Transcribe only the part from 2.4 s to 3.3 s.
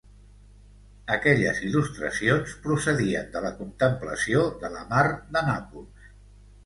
procedien